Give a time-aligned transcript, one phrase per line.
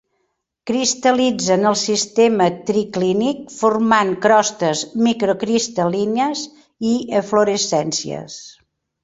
[0.69, 6.43] Cristal·litza en el sistema triclínic formant crostes microcristal·lines
[6.95, 8.41] i eflorescències.